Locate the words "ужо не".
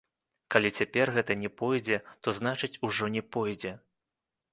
2.89-3.23